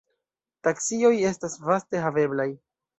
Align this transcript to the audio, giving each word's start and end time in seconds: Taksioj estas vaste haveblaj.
Taksioj 0.69 1.13
estas 1.35 1.61
vaste 1.69 2.05
haveblaj. 2.09 2.53